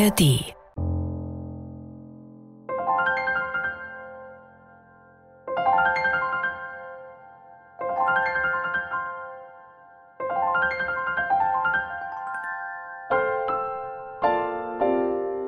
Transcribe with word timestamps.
ARD 0.00 0.54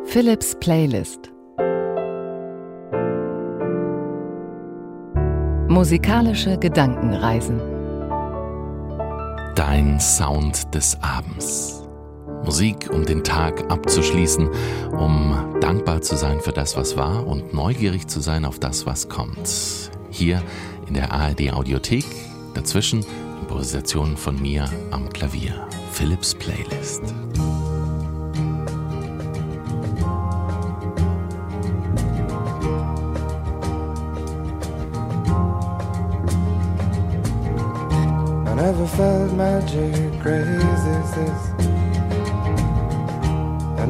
Philips 0.05 0.55
Playlist. 0.61 1.31
Musikalische 5.69 6.59
Gedankenreisen. 6.59 7.59
Dein 9.55 9.99
Sound 9.99 10.75
des 10.75 10.99
Abends. 11.01 11.82
Musik, 12.45 12.91
um 12.93 13.05
den 13.05 13.25
Tag 13.25 13.71
abzuschließen, 13.71 14.49
um 14.91 15.57
dankbar 15.61 16.03
zu 16.03 16.17
sein 16.17 16.41
für 16.41 16.53
das, 16.53 16.77
was 16.77 16.97
war 16.97 17.27
und 17.27 17.55
neugierig 17.55 18.09
zu 18.09 18.21
sein 18.21 18.45
auf 18.45 18.59
das, 18.59 18.87
was 18.87 19.09
kommt. 19.09 19.49
Hier 20.11 20.43
in 20.87 20.95
der 20.95 21.13
ARD 21.13 21.53
Audiothek, 21.53 22.05
dazwischen 22.55 23.05
Improvisationen 23.41 24.17
von 24.17 24.41
mir 24.41 24.69
am 24.91 25.09
Klavier. 25.09 25.69
Philips 25.93 26.35
Playlist. 26.35 27.03
never 38.73 38.87
felt 38.87 39.33
magic 39.33 40.21
crazy. 40.21 40.63
I 41.59 41.72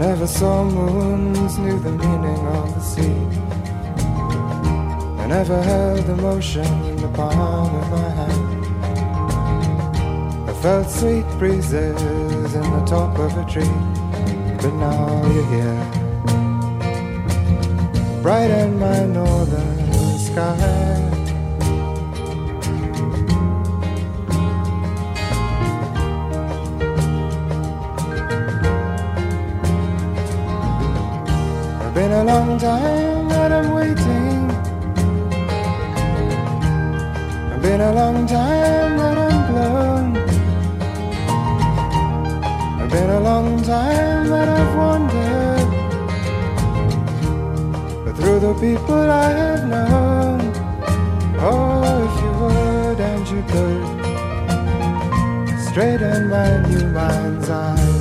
never 0.09 0.27
saw 0.27 0.65
moons, 0.65 1.59
knew 1.59 1.79
the 1.79 1.93
meaning 1.93 2.47
of 2.59 2.75
the 2.75 2.81
sea. 2.81 3.21
I 5.23 5.27
never 5.29 5.63
held 5.63 6.07
emotion 6.19 6.67
in 6.91 6.97
the 6.97 7.09
palm 7.09 7.73
of 7.81 7.89
my 7.89 8.09
hand. 8.21 8.65
I 10.51 10.53
felt 10.55 10.91
sweet 10.91 11.27
breezes 11.39 12.55
in 12.61 12.69
the 12.77 12.85
top 12.85 13.17
of 13.17 13.31
a 13.43 13.45
tree, 13.53 13.77
but 14.61 14.75
now 14.87 15.23
you're 15.35 15.51
here. 15.57 15.83
Bright 18.23 18.51
in 18.51 18.81
my 18.81 19.05
northern 19.07 20.19
sky. 20.19 21.12
Long 32.53 32.61
time 32.61 33.29
that 33.29 33.51
I'm 33.51 33.73
waiting. 33.73 34.51
It's 37.51 37.63
been 37.63 37.81
a 37.81 37.93
long 37.93 38.27
time 38.27 38.99
that 38.99 39.17
I'm 39.19 39.53
blown. 39.53 40.17
It's 42.83 42.93
been 42.93 43.11
a 43.11 43.21
long 43.21 43.63
time 43.63 44.29
that 44.29 44.49
I've 44.49 44.77
wandered. 44.77 45.69
But 48.05 48.17
through 48.17 48.41
the 48.41 48.55
people 48.61 49.11
I 49.11 49.31
have 49.31 49.65
known, 49.69 50.53
oh, 51.41 52.05
if 52.05 52.15
you 52.23 52.33
would 52.41 53.01
and 53.01 53.29
you 53.33 53.43
could, 53.53 53.85
straighten 55.69 56.29
my 56.29 56.51
new 56.69 56.87
mind's 56.91 57.49
eye. 57.49 57.92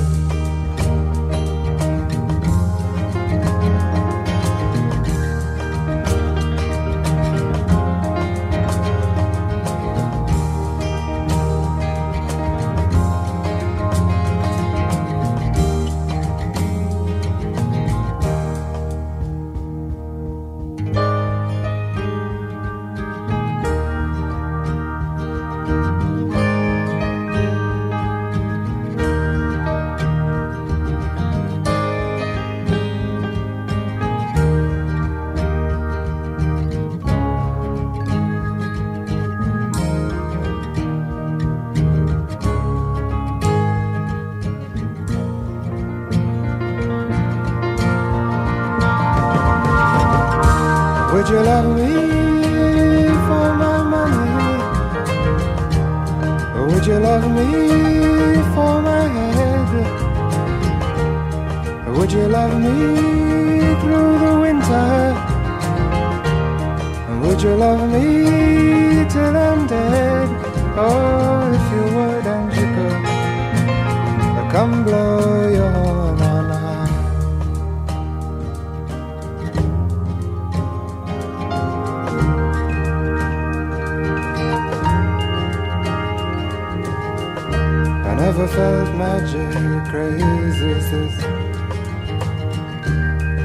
Never 88.26 88.46
felt 88.46 88.94
magic 88.94 89.50
crazy 89.90 90.70
as 90.78 90.86
this. 90.92 91.14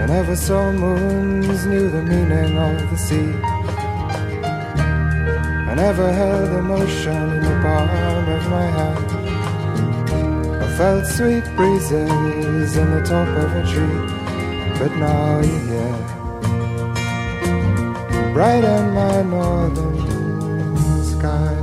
I 0.02 0.06
never 0.06 0.36
saw 0.36 0.72
moons, 0.72 1.66
knew 1.66 1.90
the 1.90 2.04
meaning 2.04 2.56
of 2.60 2.78
the 2.92 2.98
sea. 3.08 3.32
I 5.70 5.74
never 5.74 6.14
held 6.14 6.50
emotion 6.64 7.22
in 7.38 7.42
the 7.50 7.56
palm 7.64 7.90
of 8.38 8.44
my 8.56 8.68
hand. 8.78 9.08
I 10.64 10.68
felt 10.78 11.08
sweet 11.08 11.46
breezes 11.56 12.78
in 12.78 12.88
the 12.96 13.02
top 13.14 13.30
of 13.44 13.50
a 13.62 13.64
tree, 13.72 14.02
but 14.78 14.92
now 15.06 15.42
you're 15.48 15.66
here. 15.72 16.02
Bright 18.32 18.64
in 18.64 18.86
my 18.94 19.24
northern 19.24 20.78
sky. 21.04 21.57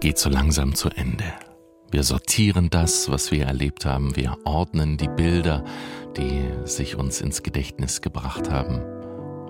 Geht 0.00 0.18
so 0.18 0.30
langsam 0.30 0.74
zu 0.74 0.88
Ende. 0.90 1.24
Wir 1.90 2.04
sortieren 2.04 2.70
das, 2.70 3.10
was 3.10 3.30
wir 3.30 3.46
erlebt 3.46 3.84
haben. 3.84 4.16
Wir 4.16 4.36
ordnen 4.44 4.96
die 4.96 5.08
Bilder, 5.08 5.64
die 6.16 6.48
sich 6.64 6.96
uns 6.96 7.20
ins 7.20 7.42
Gedächtnis 7.42 8.00
gebracht 8.00 8.50
haben. 8.50 8.82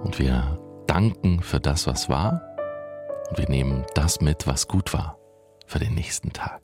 Und 0.03 0.19
wir 0.19 0.59
danken 0.87 1.41
für 1.43 1.61
das, 1.61 1.87
was 1.87 2.09
war. 2.09 2.43
Und 3.31 3.39
wir 3.39 3.49
nehmen 3.49 3.85
das 3.95 4.21
mit, 4.21 4.47
was 4.47 4.67
gut 4.67 4.93
war, 4.93 5.19
für 5.67 5.79
den 5.79 5.95
nächsten 5.95 6.33
Tag. 6.33 6.62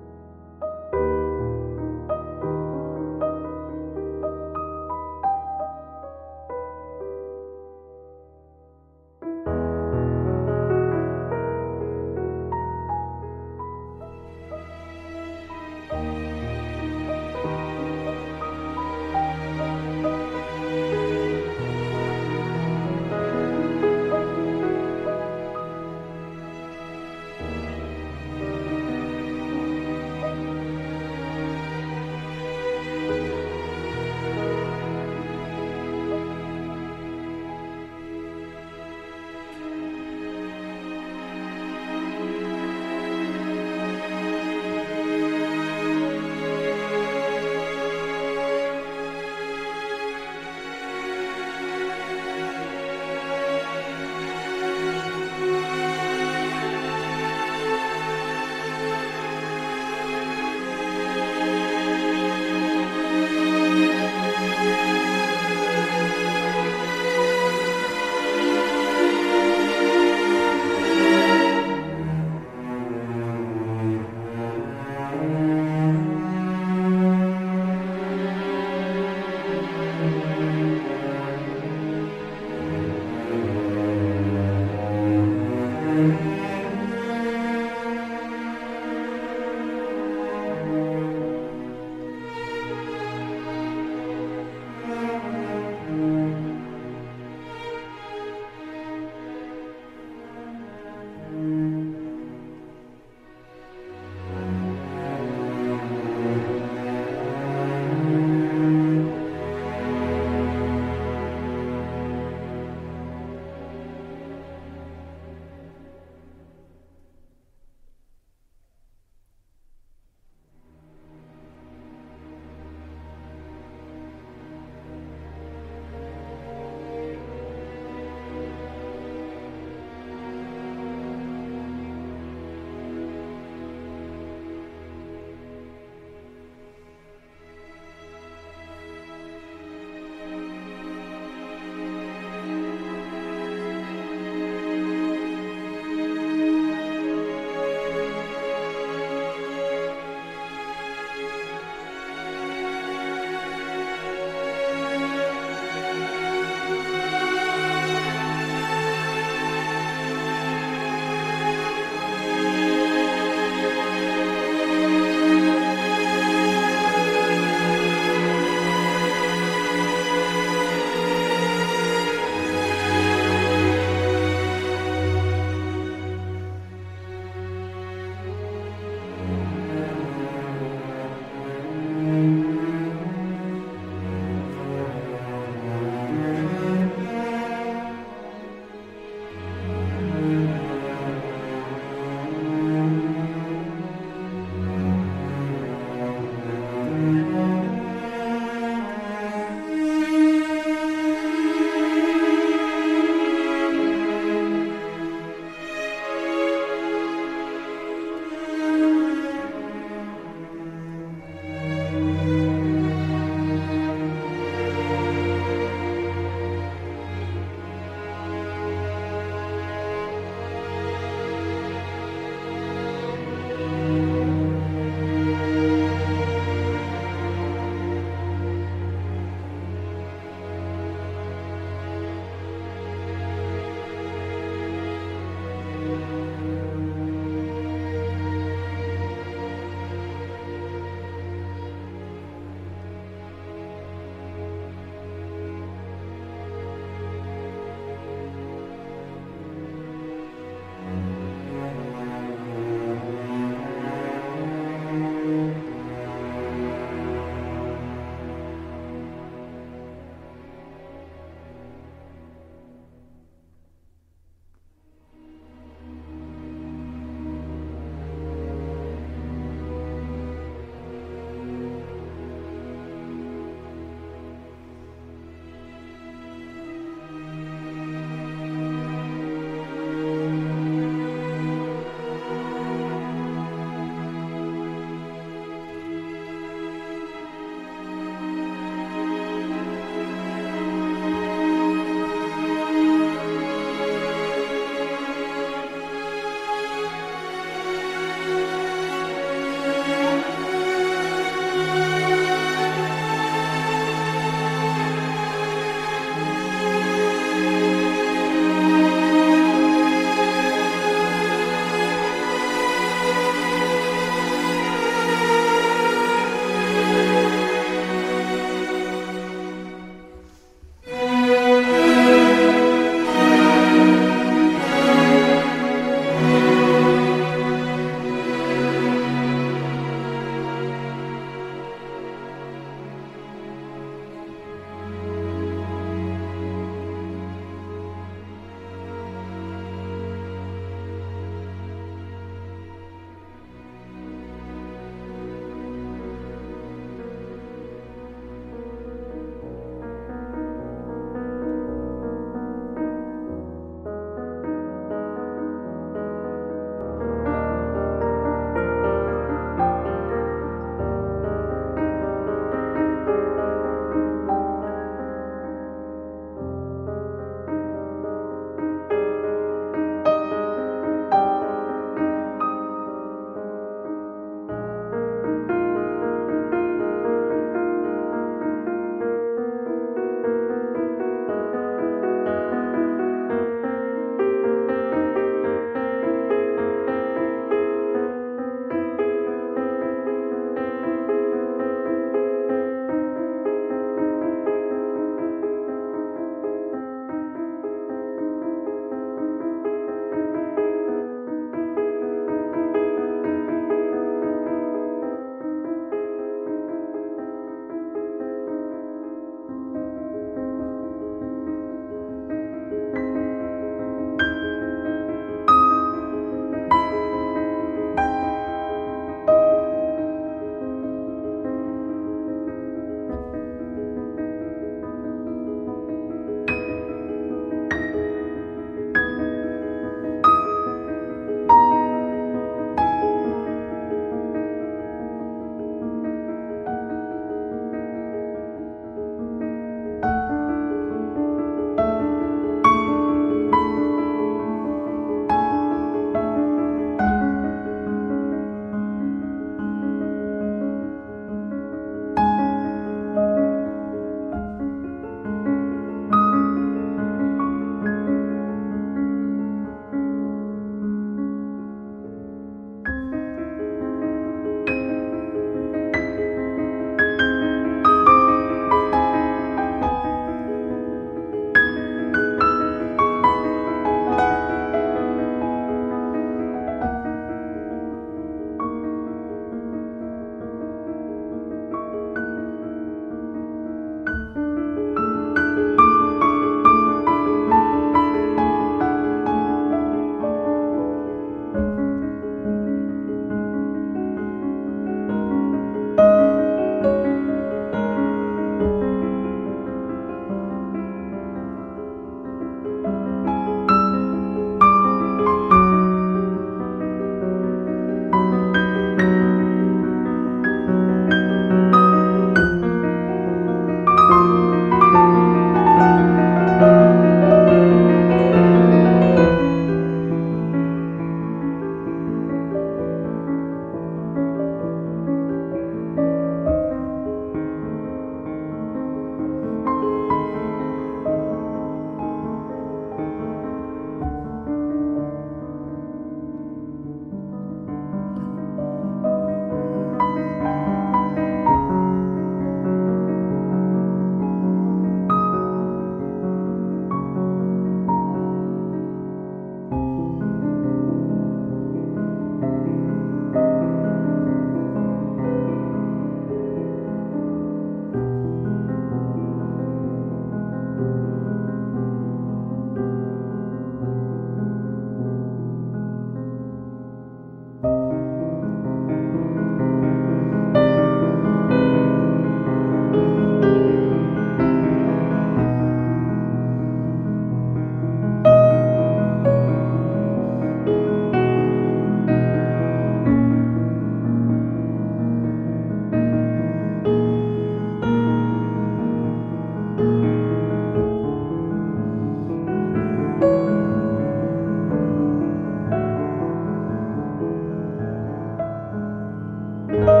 Immer 599.73 600.00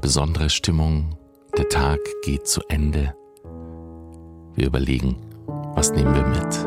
besondere 0.00 0.48
Stimmung. 0.48 1.16
Der 1.56 1.68
Tag 1.68 1.98
geht 2.24 2.46
zu 2.46 2.60
Ende. 2.68 3.14
Wir 4.54 4.66
überlegen, 4.66 5.16
was 5.74 5.92
nehmen 5.92 6.14
wir 6.14 6.26
mit? 6.26 6.66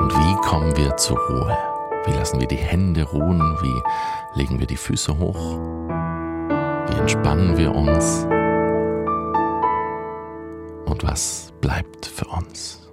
Und 0.00 0.12
wie 0.12 0.34
kommen 0.46 0.76
wir 0.76 0.96
zur 0.96 1.18
Ruhe? 1.18 1.56
Wie 2.04 2.12
lassen 2.12 2.40
wir 2.40 2.46
die 2.46 2.56
Hände 2.56 3.04
ruhen? 3.04 3.40
Wie 3.62 4.38
legen 4.38 4.60
wir 4.60 4.66
die 4.66 4.76
Füße 4.76 5.18
hoch? 5.18 5.58
Wie 6.88 6.98
entspannen 6.98 7.56
wir 7.56 7.74
uns? 7.74 8.26
Und 10.84 11.02
was 11.02 11.52
bleibt 11.60 12.04
für 12.04 12.26
uns? 12.26 12.83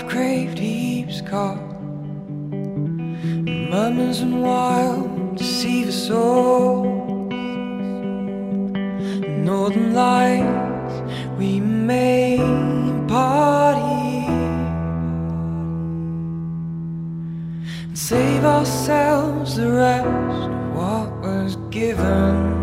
I've 0.00 0.08
craved 0.08 0.58
heaps 0.58 1.20
caught. 1.20 1.60
Murmurs 3.70 4.20
and 4.20 4.42
wild 4.42 5.36
deceiver 5.36 5.92
souls. 5.92 6.88
Northern 9.28 9.92
lights 9.92 10.94
we 11.36 11.60
may 11.60 12.38
party. 13.06 14.24
And 17.84 17.98
save 17.98 18.46
ourselves 18.46 19.56
the 19.56 19.70
rest 19.70 20.06
of 20.06 20.76
what 20.76 21.10
was 21.20 21.56
given. 21.68 22.59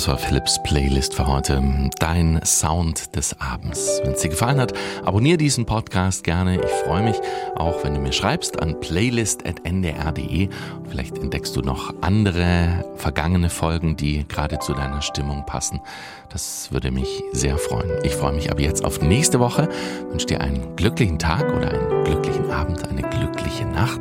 Das 0.00 0.08
war 0.08 0.16
Philips 0.16 0.58
Playlist 0.62 1.14
für 1.14 1.26
heute. 1.26 1.62
Dein 1.98 2.40
Sound 2.42 3.14
des 3.16 3.38
Abends. 3.38 4.00
Wenn 4.02 4.12
es 4.12 4.22
dir 4.22 4.30
gefallen 4.30 4.58
hat, 4.58 4.72
abonniere 5.04 5.36
diesen 5.36 5.66
Podcast 5.66 6.24
gerne. 6.24 6.58
Ich 6.58 6.70
freue 6.86 7.02
mich 7.02 7.16
auch, 7.54 7.84
wenn 7.84 7.92
du 7.92 8.00
mir 8.00 8.14
schreibst 8.14 8.62
an 8.62 8.80
playlist.ndr.de. 8.80 10.48
Vielleicht 10.88 11.18
entdeckst 11.18 11.54
du 11.54 11.60
noch 11.60 11.92
andere 12.00 12.82
vergangene 12.96 13.50
Folgen, 13.50 13.94
die 13.94 14.26
gerade 14.26 14.58
zu 14.60 14.72
deiner 14.72 15.02
Stimmung 15.02 15.44
passen. 15.44 15.82
Das 16.30 16.72
würde 16.72 16.90
mich 16.92 17.22
sehr 17.32 17.58
freuen. 17.58 17.90
Ich 18.02 18.14
freue 18.14 18.32
mich 18.32 18.50
aber 18.50 18.60
jetzt 18.60 18.86
auf 18.86 19.02
nächste 19.02 19.38
Woche. 19.38 19.68
Wünsche 20.08 20.28
dir 20.28 20.40
einen 20.40 20.76
glücklichen 20.76 21.18
Tag 21.18 21.52
oder 21.52 21.72
einen 21.72 22.04
glücklichen 22.04 22.50
Abend, 22.50 22.88
eine 22.88 23.02
glückliche 23.02 23.66
Nacht. 23.66 24.00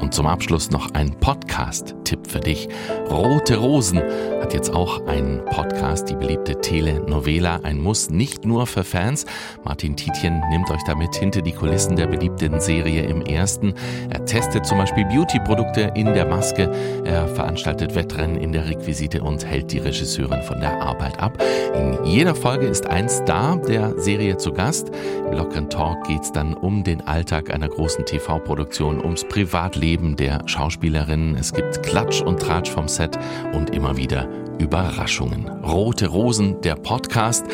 Und 0.00 0.12
zum 0.12 0.26
Abschluss 0.26 0.70
noch 0.70 0.92
ein 0.94 1.18
Podcast-Tipp 1.18 2.26
für 2.26 2.40
dich. 2.40 2.68
Rote 3.10 3.56
Rosen 3.56 4.02
hat 4.40 4.54
jetzt 4.54 4.74
auch 4.74 5.06
einen 5.06 5.37
Podcast, 5.44 6.08
die 6.08 6.14
beliebte 6.14 6.60
Telenovela, 6.60 7.60
ein 7.62 7.80
Muss, 7.80 8.10
nicht 8.10 8.44
nur 8.44 8.66
für 8.66 8.84
Fans. 8.84 9.26
Martin 9.64 9.96
Tietjen 9.96 10.42
nimmt 10.50 10.70
euch 10.70 10.82
damit 10.86 11.14
hinter 11.16 11.42
die 11.42 11.52
Kulissen 11.52 11.96
der 11.96 12.06
beliebten 12.06 12.60
Serie 12.60 13.02
im 13.02 13.22
ersten. 13.22 13.74
Er 14.10 14.24
testet 14.24 14.66
zum 14.66 14.78
Beispiel 14.78 15.04
Beauty-Produkte 15.06 15.92
in 15.94 16.06
der 16.06 16.26
Maske, 16.26 16.70
er 17.04 17.28
veranstaltet 17.28 17.94
Wettrennen 17.94 18.36
in 18.36 18.52
der 18.52 18.68
Requisite 18.68 19.22
und 19.22 19.44
hält 19.44 19.72
die 19.72 19.78
Regisseurin 19.78 20.42
von 20.42 20.60
der 20.60 20.80
Arbeit 20.82 21.18
ab. 21.18 21.42
In 21.74 22.04
jeder 22.04 22.34
Folge 22.34 22.66
ist 22.66 22.86
ein 22.86 23.08
Star 23.08 23.56
der 23.56 23.98
Serie 23.98 24.36
zu 24.36 24.52
Gast. 24.52 24.90
Im 25.26 25.36
lockeren 25.36 25.70
Talk 25.70 26.04
geht 26.06 26.22
es 26.22 26.32
dann 26.32 26.54
um 26.54 26.84
den 26.84 27.06
Alltag 27.06 27.52
einer 27.52 27.68
großen 27.68 28.04
TV-Produktion, 28.04 29.02
ums 29.04 29.24
Privatleben 29.24 30.16
der 30.16 30.42
Schauspielerin. 30.46 31.36
Es 31.38 31.52
gibt 31.52 31.82
Klatsch 31.82 32.22
und 32.22 32.40
Tratsch 32.40 32.70
vom 32.70 32.88
Set 32.88 33.18
und 33.52 33.70
immer 33.70 33.96
wieder 33.96 34.28
Überraschungen. 34.58 35.48
Rote 35.64 36.08
Rosen, 36.08 36.60
der 36.62 36.74
Podcast. 36.74 37.44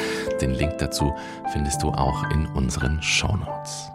Den 0.40 0.54
Link 0.54 0.78
dazu 0.78 1.14
findest 1.52 1.82
du 1.82 1.90
auch 1.90 2.30
in 2.30 2.46
unseren 2.46 3.00
Shownotes. 3.02 3.93